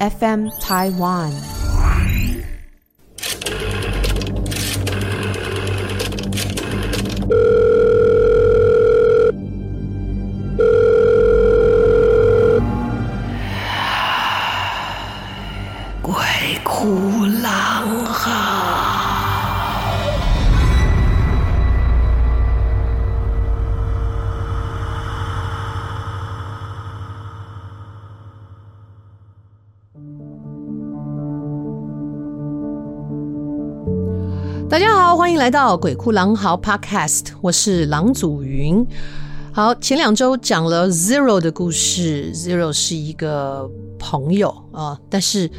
[0.00, 1.63] FM Taiwan。
[34.68, 38.84] 大家好，欢迎来到鬼哭狼嚎 Podcast，我是狼祖云。
[39.52, 45.50] 好，前两周讲了 Zero 的故事，Zero 是一个朋友啊，但是。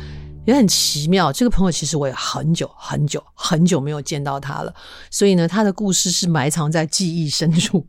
[0.46, 4.74] 也很奇妙，这个朋友其实我也很久很久很久没有见到他了，
[5.10, 7.86] 所以呢，他的故事是埋藏在记忆深处。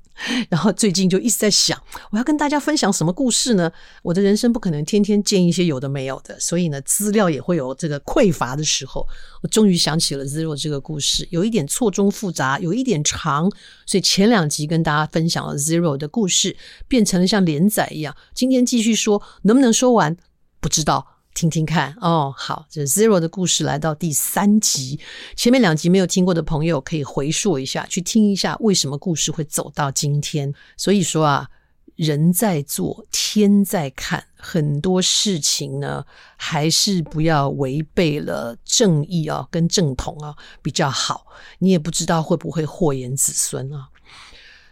[0.48, 1.78] 然后最近就一直在想，
[2.10, 3.70] 我要跟大家分享什么故事呢？
[4.02, 9.06] 我的人生不可能天天见一些有的没有的，所以呢，资料也会有这个匮乏的时候。
[9.42, 13.50] 我终于想起了 Zero 这个故事，有一点错综复杂，有一点长，
[13.84, 16.56] 所以前两集跟大家分享了 Zero 的故事，
[16.88, 18.16] 变成了像连载一样。
[18.34, 20.16] 今天继续说，能不能说完？
[20.60, 21.15] 不知道。
[21.36, 24.98] 听听看哦，好，这 Zero 的故事来到第三集，
[25.36, 30.54] 前面两集没有听过的朋友可以回溯一下，去听一下为什么故事会走到今天。
[30.78, 31.50] 所以说啊，
[31.94, 36.06] 人在做，天在看，很多事情呢，
[36.38, 41.26] 还是不要违背了正义啊，跟正统啊比较好。
[41.58, 43.88] 你也不知道会不会祸延子孙啊。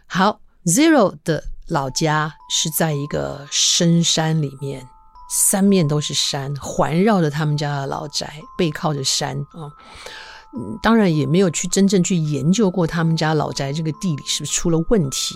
[0.07, 4.83] 好，Zero 的老家是在一个深山里面。
[5.29, 9.71] 三面都是山，环绕着他们家的老宅，背靠着山啊。
[10.81, 15.35] 当然也没有去真正去研究过他们家老宅这个地理是不是出了问题。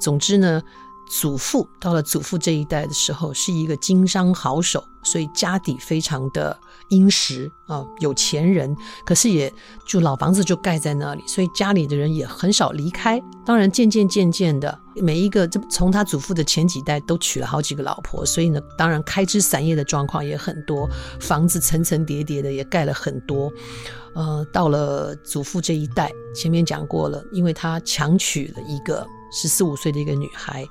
[0.00, 0.60] 总之呢，
[1.08, 8.76] 祖父到了祖父这一代的时候，是一个经商好手，所以家底非常的殷实啊，有钱人。
[9.04, 9.52] 可是也
[9.86, 13.22] 就老房子就盖在那里，所以家里的人也很少离开。
[13.44, 20.88] 当然，渐渐渐渐的，每一个这从他祖父的前几代都娶了好几个老婆，所以呢，当然开枝散叶的状况也很多，
[21.20, 23.52] 房子层层叠叠的也盖了很多。
[24.14, 30.66] 呃，到了祖父这一代，前面讲过了，因为他强娶了一个十四五岁的一个女孩。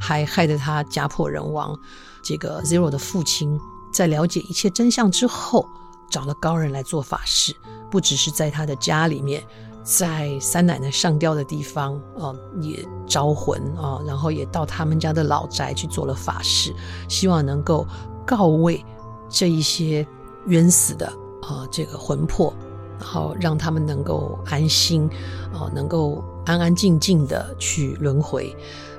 [0.00, 1.76] 还害得他家破人亡。
[2.22, 3.58] 这个 Zero 的父亲
[3.92, 5.68] 在了解一切真相之后，
[6.10, 7.54] 找了高人来做法事，
[7.90, 9.44] 不只是在他的家里面，
[9.82, 16.74] 在三奶奶上吊的地方啊、也招魂啊、然后也到他们家的老宅去做了法事，
[17.08, 17.86] 希望能够
[18.26, 18.84] 告慰
[19.28, 20.06] 这一些
[20.46, 21.06] 冤死的
[21.42, 22.52] 啊、这个魂魄，
[22.98, 25.08] 然后让他们能够安心
[25.52, 28.54] 啊、能够安安静静的去轮回。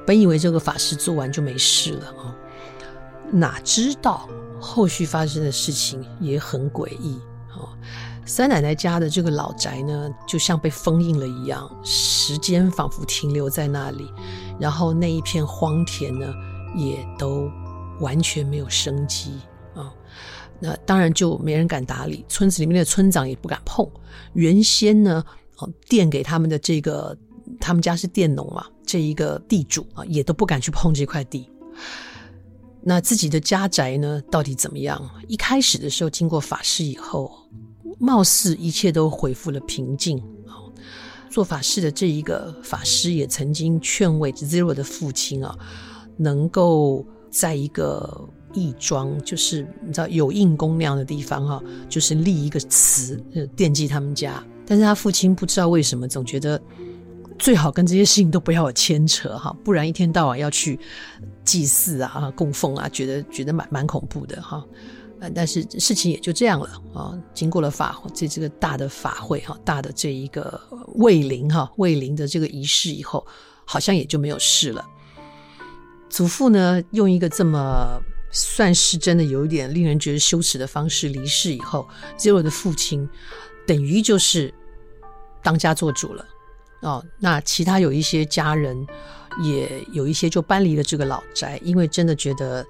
[0.06, 2.36] 本以为这个法事做完就没事了啊，
[3.32, 4.28] 哪知道
[4.60, 7.72] 后续发生的事情也很诡异啊！
[8.26, 14.12] 三奶奶家的这个老宅呢，就像被封印了一样，时间仿佛停留在那里，
[14.60, 16.34] 然后那一片荒田呢，
[16.76, 17.50] 也都
[18.00, 19.40] 完全没有生机
[19.76, 19.94] 啊！
[20.60, 23.90] 那当然就没人敢打理，村子里面的村长也不敢碰。
[24.34, 25.24] 原先呢，
[25.58, 27.18] 哦，垫给他们的这个。
[27.60, 31.50] 他们家是佃农嘛，这一个地主啊，也都不敢去碰这块地。
[32.82, 35.02] 那自己的家宅呢，到底怎么样？
[35.28, 37.32] 一开始的时候，经过法事以后，
[38.00, 40.22] 貌似一切都恢复了平静。
[41.30, 45.56] 做法事的这一个法师也曾经劝慰 Zero 的父亲啊，
[46.18, 53.24] 能够在一个义庄，就是你知道有应公那样的地方哈，就是立一个祠，
[53.56, 54.44] 惦记他们家。
[54.66, 56.60] 但是他父亲不知道为什么，总觉得。
[57.40, 60.78] 最好跟这些事情都不要有牵扯哈，不然一天到晚要去
[61.44, 64.64] 祭祀啊、供奉啊，觉得觉得蛮蛮恐怖的哈。
[65.36, 67.18] 但是事情也就这样了啊。
[67.34, 70.62] 经过了法这这个大的法会哈，大的这一个
[70.96, 73.26] 慰灵哈、慰灵的这个仪式以后，
[73.66, 74.86] 好像也就没有事了。
[76.10, 78.02] 祖父呢，用一个这么
[78.32, 81.88] 算是真的有一点令人觉得羞耻的方式离世以后
[82.18, 83.08] ，Zero 的父亲
[83.66, 84.54] 等于就是
[85.44, 86.26] 当家做主了。
[86.82, 88.88] 哦，那其他有一些家人，
[89.42, 92.66] 也有一些就搬离了这个老宅，因为真的觉得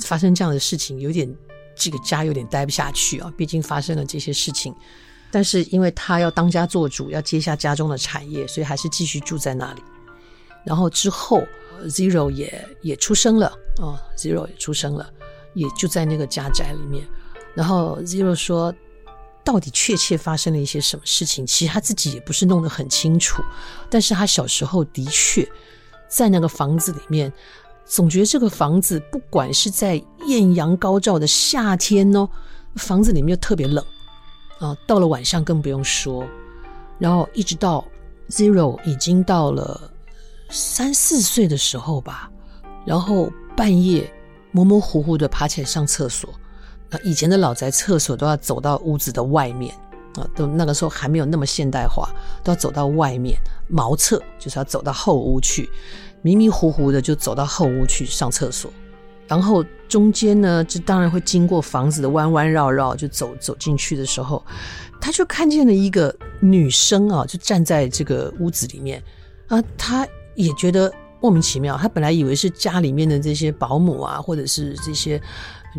[0.00, 1.34] 发生这样的事情，有点
[1.74, 3.32] 这个家有点待不下去啊。
[3.38, 4.74] 毕竟发生了这些事情，
[5.30, 9.82] 但是因为他要当家做主，要接下家中的产业，所以还是继续住在那里。
[10.62, 11.42] 然后之后
[11.84, 15.10] ，Zero 也也出生了哦，Zero 也出生了，
[15.54, 17.06] 也就在那个家宅里面。
[17.54, 18.74] 然后 Zero 说。
[19.42, 21.46] 到底确切发生了一些什么事情？
[21.46, 23.42] 其实他自己也不是弄得很清楚。
[23.88, 25.46] 但是他小时候的确
[26.08, 27.32] 在那个房子里面
[27.84, 32.28] 总觉得这个房子不管是在艳阳高照的夏天哦，
[32.76, 33.84] 房子里面又特别冷
[34.58, 36.24] 啊，到了晚上更不用说。
[36.98, 37.84] 然后一直到
[38.28, 39.90] Zero 已经到了
[40.50, 42.30] 三四岁的时候吧，
[42.84, 44.12] 然后半夜
[44.52, 46.28] 模模糊糊的爬起来上厕所。
[46.90, 49.74] 那以前的老宅厕所都要走到屋子的外面
[50.16, 52.10] 啊，都那个时候还没有那么现代化，
[52.42, 53.38] 都要走到外面
[53.68, 55.70] 茅厕，就是要走到后屋去，
[56.20, 58.72] 迷迷糊糊的就走到后屋去上厕所。
[59.28, 64.44] 然后中间呢，这当然会经过房子的弯弯绕绕，就走走进去的时候，
[65.00, 69.00] 他就看见了一个女生啊，就站在这个屋子里面
[69.46, 70.04] 啊，他
[70.34, 71.76] 也觉得莫名其妙。
[71.76, 75.22] 他本来以为是家里面的这些保姆啊，或者是这些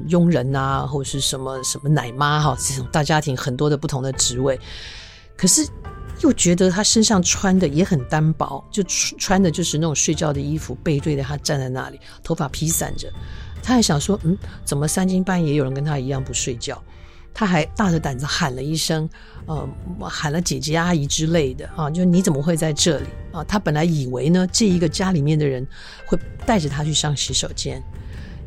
[0.08, 4.60] 佣人啊，或者是什么什么奶妈哈，这种大家庭很多的不同的职位，
[5.36, 5.68] 可是
[6.22, 13.12] 又觉得他身上穿的也很单薄，就穿的就是那种睡觉的衣服，背对着他站在那里，头发披散着。
[13.64, 16.82] 他还想说，嗯，怎么三更半夜有人跟他一样不睡觉？
[17.34, 19.10] 他还大着胆子喊了一声，
[19.46, 19.68] 呃，
[20.02, 23.42] 喊了姐姐阿姨之类的啊，就你怎么会在这里啊？
[23.46, 25.66] 他本来以为呢，这一个家里面的人
[26.06, 27.82] 会带着他去上洗手间，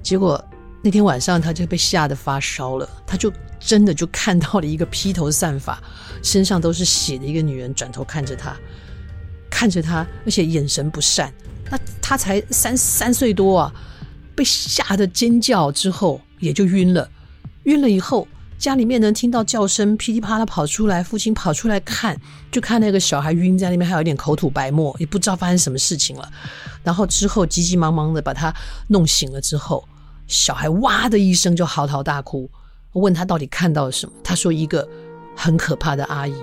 [0.03, 0.45] 结果
[0.85, 5.83] 那天晚上他就被吓得发烧了，他就真的就看到了一个披头散发、
[6.23, 8.55] 身上都是血的一个女人转头看着他，
[9.51, 11.33] 看着他，而且眼神不善。
[11.71, 13.73] 那他才三三岁多啊。
[14.37, 17.09] 被吓得尖叫之后，也就晕了。
[17.67, 18.27] 晕了以后，
[18.59, 21.05] 家里面能听到叫声，噼里啪啦跑出来。
[21.05, 22.21] 父亲跑出来看，
[22.51, 26.29] 就看那个小孩晕在那边，还有一点口吐白沫，也不知道发生什么事情了。
[26.83, 28.53] 然后之后急急忙忙的把他
[28.89, 29.89] 弄醒了之后，
[30.27, 32.51] 小孩哇的一声就嚎啕大哭。
[32.95, 34.89] 问他到底看到了什么，他说一个
[35.37, 36.35] 很可怕的阿姨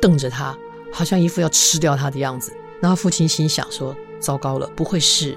[0.00, 0.56] 瞪着他，
[0.92, 2.52] 好像一副要吃掉他的样子。
[2.82, 5.36] 然后父亲心想说：糟糕了，不会是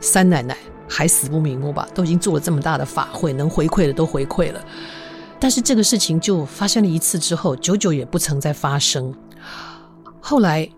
[0.00, 0.56] 三奶奶？
[0.86, 1.88] 还死不瞑目吧？
[1.94, 4.62] 都已经做了这么大的法会，能回馈的都回馈了。
[5.40, 9.14] 但是这个事情就发生了一次之后，久久也不曾再发生。
[10.20, 10.68] 后来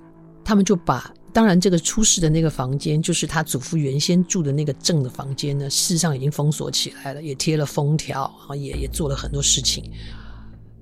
[0.44, 9.84] 他们就把，当然这个出事的那个房间，就是他祖父原先住的那个正的房间呢，事实上已经封锁起来了，也贴了封条然后，也也做了很多事情。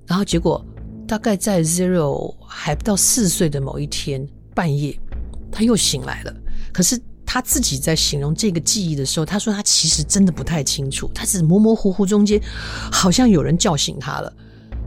[0.07, 0.65] 然后结果
[1.05, 4.97] 大概在 Zero 还不到四岁的某一天半夜，
[5.51, 6.33] 他又醒来了。
[6.71, 6.97] 可是。
[7.27, 12.39] 他自己在形容这个记忆的时候，他说他其实真的不太清楚，他只模模糊糊中间
[12.89, 14.33] 好像有人叫醒他了，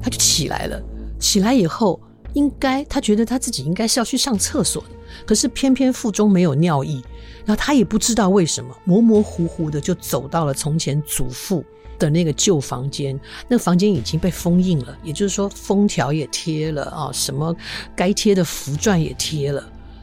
[0.00, 0.82] 他就起来了。
[1.20, 2.00] 起来以后，
[2.38, 4.90] 应该他觉得他自己应该是要去上厕所的，
[5.26, 7.02] 可是偏偏腹中没有尿意，
[7.44, 11.64] 然后他也不知道为什么，模模糊糊的就走到了从前祖父
[11.99, 13.19] 的那个旧房间。
[13.49, 17.55] 那个房间已经被封印了，也就是说封条也贴了啊，什么
[17.96, 19.62] 该贴的符篆也贴了。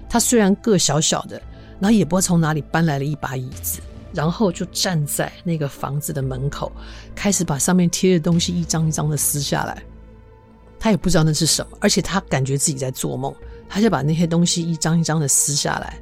[0.10, 1.42] 他虽然个小小的。
[1.78, 3.82] 然后也不知道从哪里搬来了一把椅子，
[4.14, 6.72] 然后就站在那个房子的门口，
[7.14, 9.84] 开始把上面贴的东西一张一张的撕下来。
[10.86, 13.34] 他也不知道那是什么，而且他感觉自己在做梦。
[13.68, 16.00] 他就把那些东西一张一张的撕下来，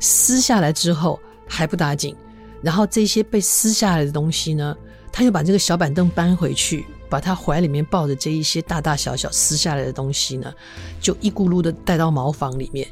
[0.00, 2.16] 撕下来之后还不打紧，
[2.60, 4.76] 然后这些被撕下来的东西呢，
[5.12, 10.52] 他又把这个小板凳搬回去，把他怀里面抱着这一些大大小小撕下来的东西呢，
[11.00, 12.88] 就一咕噜的带到茅房里面，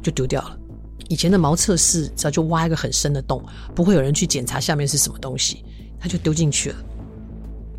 [0.00, 0.56] 就丢掉了。
[1.08, 3.44] 以前的茅厕是，只要就挖一个很深的洞，
[3.74, 5.64] 不会有人去检查下面是什么东西，
[5.98, 6.76] 他就丢进去了。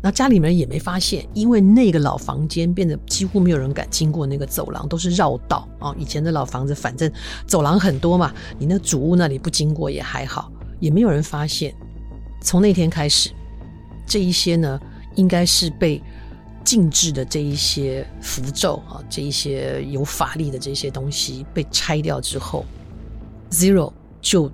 [0.04, 5.94] 那家里面也没发现，因为那个老房间变得几乎没有人敢经过那个走廊，都是绕道啊。
[5.98, 7.10] 以前的老房子，反正
[7.46, 11.74] 走廊很多嘛，你那主屋那里不经过也还好，也没有人发现。
[12.42, 13.30] 从那天开始，
[14.06, 14.78] 这一些呢，
[15.14, 16.02] 应该是被
[16.62, 22.66] 禁制的这一些符咒啊，这一些有法力的这些东西被拆掉之后。
[23.50, 23.90] Zero
[24.20, 24.52] 就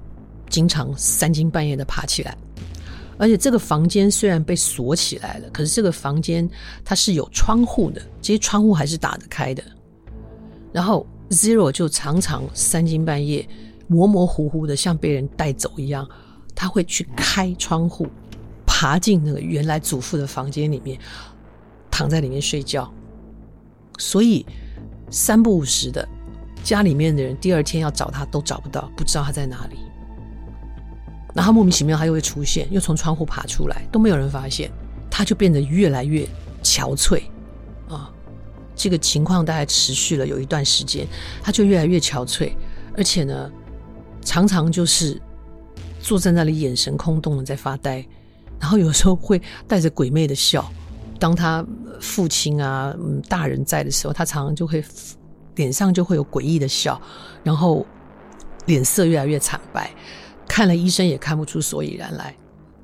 [0.48, 2.36] 经常三更半夜的爬起来，
[3.20, 6.48] 而且这个房间虽然被锁起来了，可是这个房间
[6.82, 9.62] 它是有窗户的，这些窗户还是打得开的。
[10.72, 13.46] 然后 Zero 就常常三更半夜
[13.88, 16.08] 模模糊糊的像被人带走一样，
[16.54, 18.06] 他会去开窗户，
[18.64, 20.98] 爬进那个原来祖父的房间里面，
[21.90, 22.90] 躺在里面睡觉。
[23.98, 24.46] 所以
[25.10, 26.08] 三不五时的。
[26.62, 29.78] 家里面的人第二天要找他都找不到，不知道他在哪里。
[31.34, 34.70] 然后莫名其妙他又会出现，又从窗户爬出来，都没有人发现。
[35.10, 36.26] 他就变得越来越
[36.62, 37.22] 憔悴
[37.88, 38.10] 啊！
[38.74, 41.06] 这个情况大概持续了有一段时间，
[41.42, 42.52] 他就越来越憔悴，
[42.96, 43.50] 而且呢，
[44.24, 45.20] 常常就是
[46.00, 48.04] 坐在那里，眼神空洞的在发呆，
[48.58, 50.70] 然后有时候会带着鬼魅的笑。
[51.18, 51.66] 当他
[52.00, 52.94] 父亲啊、
[53.28, 54.82] 大人在的时候，他常常就会。
[55.56, 56.98] 脸上就会有诡异的笑，
[57.42, 57.84] 然后
[58.66, 59.90] 脸色越来越惨白，
[60.50, 62.34] 看了医生也看不出所以然来。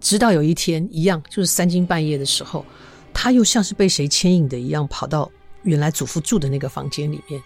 [0.01, 2.65] 直到有一天，一样就是三更半夜的时候，
[3.13, 5.29] 他又像是被谁牵引的一样，跑到
[5.65, 7.43] 原来祖父住的那个房间里面，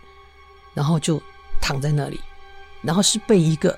[0.75, 1.19] 然后就
[1.59, 2.21] 躺在那里，
[2.83, 3.75] 然后是被一个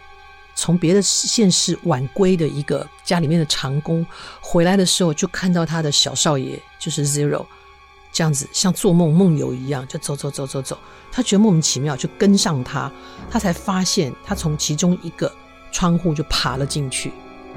[0.56, 4.04] 从别的县市晚归的一个家里面的长工
[4.40, 7.46] 回来的时候，就看到他的小少爷就是 Zero
[8.12, 10.76] 这样子像做梦梦游一样，就走走走走走，
[11.12, 12.90] 他觉得莫名其妙，就跟上他，
[13.30, 15.32] 他才发现他从其中一个
[15.72, 17.10] 窗户就爬了进去。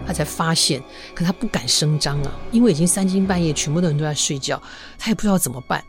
[0.06, 4.62] 他才发现，可他不敢声张啊，因为已经三更半夜，全部的人都在睡觉，
[4.98, 5.82] 他也不知道怎么办，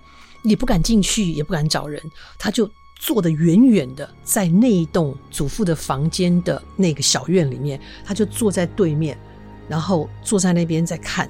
[0.45, 2.00] 也不敢进去，也不敢找人，
[2.38, 9.18] 他就坐得远远的，在那一栋祖父的房间的那个小院里面，他就坐在对面，
[9.68, 11.28] 然后坐在那边在看，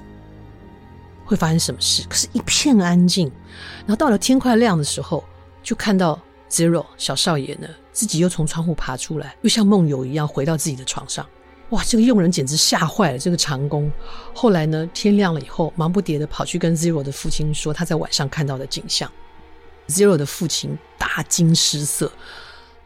[1.25, 2.03] 会发生什么事？
[2.07, 3.31] 可是，一片安静。
[3.79, 5.23] 然后到了天快亮的时候，
[5.63, 11.25] 就看到 Zero 小少爷呢，自己又从窗户爬出来，又像梦游一样回到自己的床上。
[11.71, 13.17] 哇，这个佣人简直吓坏了。
[13.17, 13.91] 这个长工
[14.35, 19.11] 后来呢，天亮了以后，忙不迭的跑去跟 Zero 的父亲说他在晚上看到的景象。
[19.87, 22.11] Zero 的父亲大惊失色，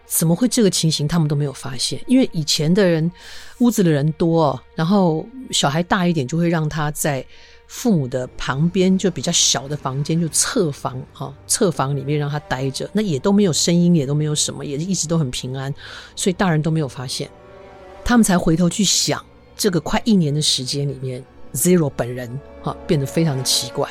[0.06, 1.06] 怎么会这个情形？
[1.06, 3.12] 他们都没有发现，因为以前的人
[3.58, 7.25] 屋子的人多，然后小孩大一点就会让他在
[7.72, 15.74] 父母的旁边，就比较小的房间，就侧房哈，侧房里面让他待着，那也都没有声音，也都没有什么，也一直都很平安，
[16.13, 17.32] 所以大人都没有发现。
[18.04, 19.25] 他们才回头去想，
[19.56, 21.24] 这个快一年的时间里面
[21.54, 23.90] ，Zero 本人哈变得非常的奇怪，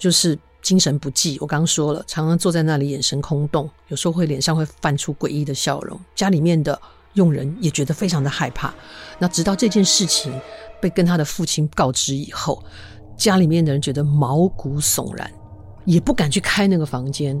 [0.00, 1.38] 就是精神不济。
[1.40, 5.98] 我刚刚说了，常常坐在那里，眼神空洞，有时候会脸上会泛出诡异的笑容。
[6.16, 6.76] 家里面的
[7.12, 8.74] 佣人也觉得非常的害怕。
[9.20, 10.32] 那直到这件事情
[10.80, 12.60] 被跟他的父亲告知以后，
[13.22, 15.30] 家里面的人觉得毛骨悚然，
[15.84, 17.40] 也不敢去开那个房间。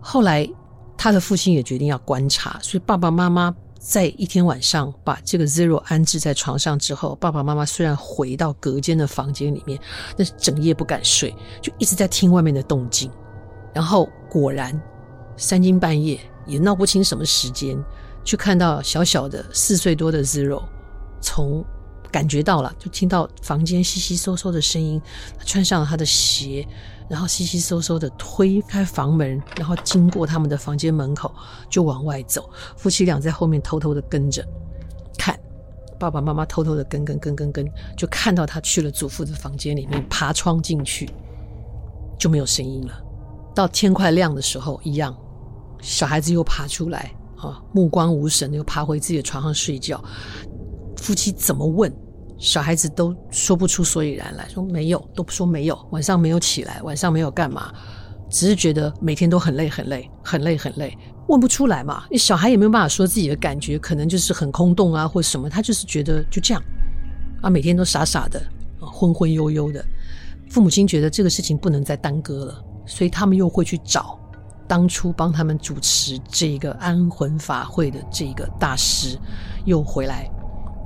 [0.00, 0.48] 后来
[0.96, 3.54] 他的父亲也决定要观察，所以爸爸妈妈。
[3.82, 9.80] 在一天晚上，把这个 Zero 安置在床上之后，爸爸妈妈虽然回到隔间的房间里面，
[10.14, 13.10] 但是整夜不敢睡，就一直在听外面的动静。
[13.72, 14.78] 然后果然，
[15.38, 17.74] 三更半夜也闹不清什么时间，
[18.22, 20.62] 就看到小小的四岁多的 Zero
[21.22, 21.64] 从
[22.10, 25.00] 感觉到了，就听到房间窸窸窣窣的声音，
[25.38, 26.66] 他穿上了他的鞋。
[27.08, 31.34] 然后窸窸窣窣的推开房门，然后经过他们的房间门口
[31.68, 32.48] 就往外走。
[32.76, 34.46] 夫妻俩在后面偷偷的跟着
[35.18, 35.36] 看，
[35.98, 41.10] 爸爸妈妈偷偷的跟跟跟跟跟，就看到他去了祖父的房间里面，爬窗进去，
[42.16, 43.02] 就没有声音了。
[43.56, 45.12] 到天快亮的时候，一样，
[45.82, 50.00] 小孩子又爬出来啊，目光无神，又爬回自己的床上睡觉。
[51.10, 51.92] 夫妻怎么问？
[52.38, 57.72] 小孩子都说不出所以然来，说没有，都不说没有，晚上没有起来，晚上没有干嘛，
[58.30, 62.04] 只是觉得每天都很累很累很累很累，问不出来嘛。
[62.12, 66.62] 小孩也没有办法说自己的感觉，可能就是很空洞啊，或者什么，他就是觉得就这样
[67.42, 68.40] 啊，每天都傻傻的，
[68.78, 69.84] 昏昏悠悠的。
[70.48, 74.16] 父母亲觉得这个事情不能再耽搁了，所以他们又会去找
[74.68, 79.18] 当初帮他们主持这个安魂法会的这个大师，
[79.64, 80.30] 又回来。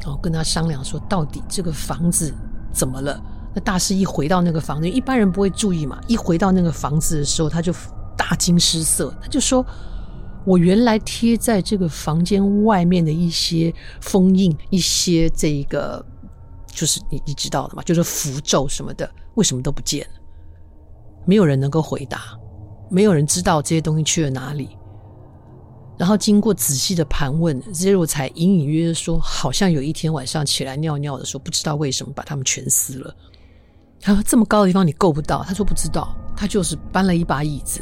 [0.05, 2.31] 然后，跟他商量说，到底这个房子
[2.75, 3.19] 怎么了？
[3.55, 5.99] 那大师一回到那个房子，一般人不会注意嘛。
[6.07, 7.73] 一回到那个房子的时候，他就
[8.15, 9.65] 大惊失色，他就说
[10.45, 16.05] ：“我原来贴在这个房间外面的一些封印，一些这个
[16.67, 20.21] 就是你你知道的嘛，就是符咒什么的，为什么都不见了？
[21.25, 22.39] 没有人能够回答，
[22.91, 24.77] 没有人知道这些东西去了哪里。”
[25.97, 33.15] 然后经过仔细的盘问，Zero 才隐隐约约说，好像有一天晚上起来尿尿的时候，不知道为什么把它们全撕了。
[34.01, 37.81] 他说这么高的地方你够不到，他说不知道，他就是搬了一把椅子，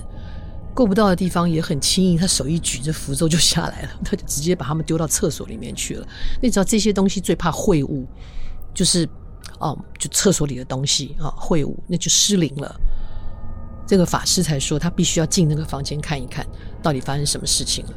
[0.74, 6.06] 够不到的地方也很轻易，他手一举，这符咒就下来了，他就直接把它们丢到厕所里面去了。
[6.40, 8.06] 你知道这些东西最怕秽物，
[8.74, 9.08] 就是
[9.58, 12.80] 哦，就厕所里的东西啊，秽物那就失灵了。
[13.92, 16.46] 这个法师才说，他必须要进那个房间看一看，
[16.82, 17.92] 到底发生什么事情了。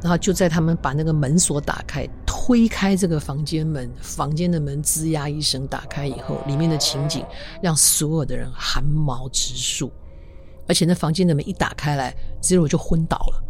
[0.00, 7.22] 然后就在他们把那个门锁打开，推开这个房间门，房间的门吱呀一声打开以后，里面的情景
[7.62, 9.92] 让所有的人寒毛直竖。
[10.66, 13.44] 而且那房间的门一打开来，Zero 就昏倒了。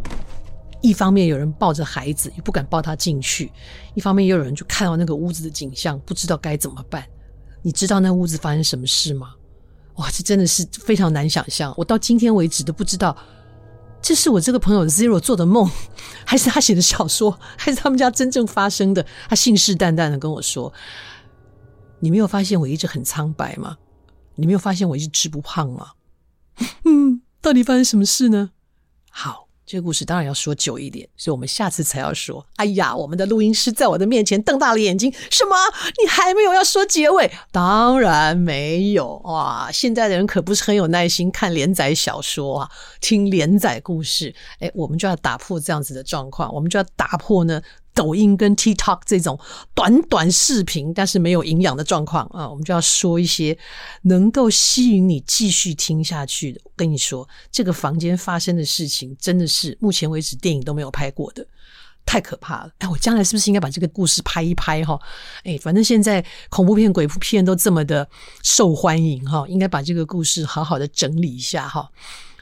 [0.83, 3.49] 一方面有人抱着孩子，又不敢抱他进去；
[3.95, 7.07] 一方面又有人就看到那个屋子的景象，不知道该怎么办。
[7.63, 9.35] 你知道那屋子发生什么事吗？
[9.97, 11.73] 哇，这真的是非常难想象。
[11.77, 13.17] 我到今天为止都不知道，
[14.03, 15.71] 这是我这个朋友 Zero 做的梦，
[16.25, 19.05] 还是他写的小说，还是他们家真正发生的？
[19.29, 20.73] 他信誓旦旦的跟我说
[22.01, 23.79] ：“你没有发现我一直很苍白吗？
[24.35, 25.93] 你没有发现我一直吃不胖吗？”
[26.85, 28.51] 嗯，到底发生什么事呢？
[29.11, 32.47] 好，这个故事当然要说久一点，所以我们下次才要说。
[32.55, 35.57] 哎呀，我们的录音师在我的面前瞪大了眼睛，什么？
[36.01, 37.29] 你还没有要说结尾？
[37.51, 39.69] 当然没有哇！
[39.73, 42.71] 现在的人可不是很有耐心看连载小说啊，
[43.01, 44.33] 听连载故事。
[44.61, 47.61] 哎，我们就要打破这样子的状况，我们就要打破呢。
[47.97, 49.41] 抖音跟 TikTok 这种
[49.75, 53.57] 短短视频，但是没有营养的状况啊，我们就要说一些
[54.03, 56.61] 能够吸引你继续听下去的。
[56.65, 61.47] 我跟你说，这个房间发生的事情，真的是目前为止电影都没有拍过的，
[62.05, 62.71] 太可怕了。
[62.79, 65.01] 哎，我将来是不是应该把这个故事拍一拍哈？
[65.45, 68.07] 哎，反正现在恐怖片、鬼片都这么的
[68.43, 71.91] 受欢迎哈，应该把这个故事好好的整理一下哈。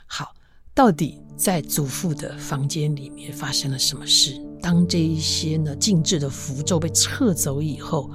[0.07, 0.35] 好，
[0.75, 4.41] 到底在祖父的房间里面发生了什么事？
[4.65, 8.11] 当这一些呢静置的符咒被撤走以后，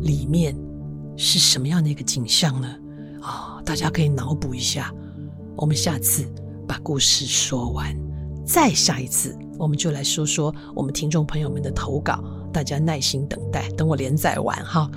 [0.00, 0.56] 里面
[1.18, 2.68] 是什么样的一个景象呢？
[3.20, 4.90] 啊、大家可以脑补一下。
[5.54, 6.24] 我们下次
[6.66, 7.94] 把故事说完，
[8.42, 12.24] 再下一次我们就来说说我们听众朋友们的投稿。
[12.50, 14.90] 大家耐心等待，等我连载完哈。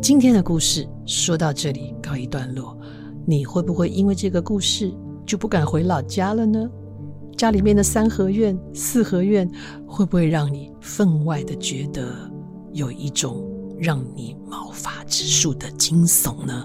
[0.00, 2.74] 今天的故事说到这里告一段落，
[3.26, 4.90] 你会不会因为这个故事
[5.26, 6.66] 就不敢回老家了呢？
[7.42, 9.50] 家里面的三合院、四合院，
[9.84, 12.14] 会不会让你分外的觉得
[12.72, 13.44] 有一种
[13.80, 16.64] 让你毛发直竖的惊悚呢？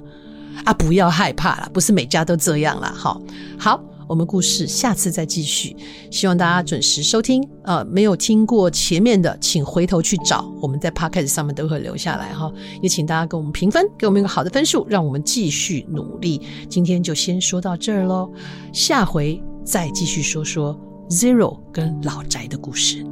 [0.65, 2.93] 啊，不要害怕啦，不是每家都这样啦。
[2.96, 3.19] 好，
[3.57, 5.75] 好，我们故事下次再继续，
[6.12, 7.43] 希望大家准时收听。
[7.63, 12.53] 呃，没有听过前面的，请回头去找，我们在 Podcast 上面都会留下来哈。
[12.84, 16.39] 也请大家给我们评分，给我们一个好的分数，让我们继续努力。
[16.69, 18.31] 今天就先说到这儿喽，
[18.72, 19.41] 下回。
[19.68, 23.06] 再继续说说 Zero 跟老宅的故事。